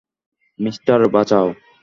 Mister, 0.59 0.99
Bachao! 1.13 1.47